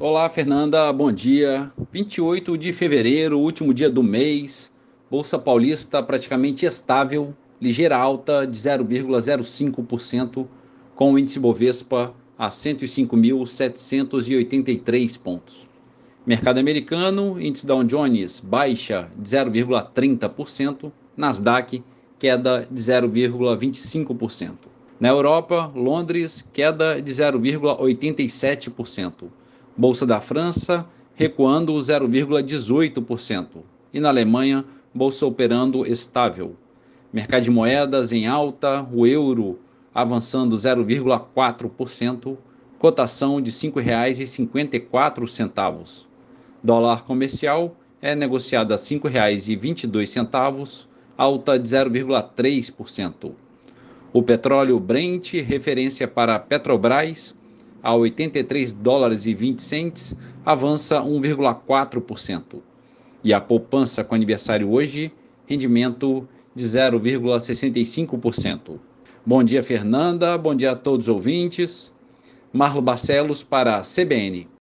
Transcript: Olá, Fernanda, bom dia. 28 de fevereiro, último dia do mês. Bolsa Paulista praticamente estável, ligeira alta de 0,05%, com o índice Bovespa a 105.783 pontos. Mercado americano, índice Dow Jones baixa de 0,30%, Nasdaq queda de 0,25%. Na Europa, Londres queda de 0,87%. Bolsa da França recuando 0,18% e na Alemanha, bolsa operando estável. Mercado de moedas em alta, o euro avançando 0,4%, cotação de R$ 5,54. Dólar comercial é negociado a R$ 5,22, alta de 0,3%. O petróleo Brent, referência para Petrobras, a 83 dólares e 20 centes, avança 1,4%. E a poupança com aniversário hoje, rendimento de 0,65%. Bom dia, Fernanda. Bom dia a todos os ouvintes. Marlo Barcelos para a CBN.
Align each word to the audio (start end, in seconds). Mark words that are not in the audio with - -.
Olá, 0.00 0.30
Fernanda, 0.30 0.92
bom 0.92 1.10
dia. 1.10 1.72
28 1.90 2.56
de 2.56 2.72
fevereiro, 2.72 3.36
último 3.36 3.74
dia 3.74 3.90
do 3.90 4.00
mês. 4.00 4.72
Bolsa 5.10 5.36
Paulista 5.40 6.00
praticamente 6.00 6.64
estável, 6.64 7.34
ligeira 7.60 7.96
alta 7.96 8.46
de 8.46 8.56
0,05%, 8.56 10.46
com 10.94 11.12
o 11.12 11.18
índice 11.18 11.40
Bovespa 11.40 12.14
a 12.38 12.48
105.783 12.48 15.18
pontos. 15.18 15.68
Mercado 16.24 16.60
americano, 16.60 17.36
índice 17.42 17.66
Dow 17.66 17.82
Jones 17.82 18.38
baixa 18.38 19.10
de 19.16 19.28
0,30%, 19.28 20.92
Nasdaq 21.16 21.82
queda 22.20 22.68
de 22.70 22.80
0,25%. 22.80 24.52
Na 25.00 25.08
Europa, 25.08 25.72
Londres 25.74 26.48
queda 26.52 27.02
de 27.02 27.12
0,87%. 27.12 29.28
Bolsa 29.78 30.04
da 30.04 30.20
França 30.20 30.84
recuando 31.14 31.72
0,18% 31.72 33.62
e 33.94 34.00
na 34.00 34.08
Alemanha, 34.08 34.64
bolsa 34.92 35.24
operando 35.24 35.86
estável. 35.86 36.56
Mercado 37.12 37.44
de 37.44 37.50
moedas 37.50 38.10
em 38.10 38.26
alta, 38.26 38.84
o 38.92 39.06
euro 39.06 39.60
avançando 39.94 40.56
0,4%, 40.56 42.36
cotação 42.76 43.40
de 43.40 43.52
R$ 43.52 43.56
5,54. 43.56 46.06
Dólar 46.60 47.04
comercial 47.04 47.76
é 48.02 48.16
negociado 48.16 48.72
a 48.72 48.76
R$ 48.76 48.82
5,22, 48.82 50.86
alta 51.16 51.56
de 51.56 51.68
0,3%. 51.68 53.30
O 54.12 54.24
petróleo 54.24 54.80
Brent, 54.80 55.34
referência 55.34 56.08
para 56.08 56.36
Petrobras, 56.40 57.38
a 57.82 57.94
83 57.94 58.72
dólares 58.72 59.26
e 59.26 59.34
20 59.34 59.60
centes, 59.60 60.16
avança 60.44 61.00
1,4%. 61.00 62.60
E 63.22 63.32
a 63.32 63.40
poupança 63.40 64.02
com 64.02 64.14
aniversário 64.14 64.70
hoje, 64.70 65.12
rendimento 65.46 66.26
de 66.54 66.64
0,65%. 66.64 68.78
Bom 69.24 69.44
dia, 69.44 69.62
Fernanda. 69.62 70.38
Bom 70.38 70.54
dia 70.54 70.72
a 70.72 70.76
todos 70.76 71.08
os 71.08 71.14
ouvintes. 71.14 71.94
Marlo 72.52 72.80
Barcelos 72.80 73.42
para 73.42 73.76
a 73.76 73.82
CBN. 73.82 74.48